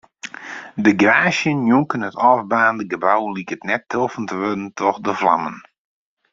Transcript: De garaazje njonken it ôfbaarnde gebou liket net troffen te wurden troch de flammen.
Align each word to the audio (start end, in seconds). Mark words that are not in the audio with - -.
De 0.85 0.91
garaazje 1.01 1.49
njonken 1.61 2.05
it 2.07 2.19
ôfbaarnde 2.29 2.83
gebou 2.91 3.23
liket 3.35 3.61
net 3.69 3.87
troffen 3.91 4.25
te 4.27 4.35
wurden 4.41 4.69
troch 4.77 4.99
de 5.05 5.13
flammen. 5.21 5.57